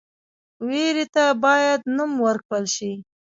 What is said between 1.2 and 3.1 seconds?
باید نوم ورکړل شي.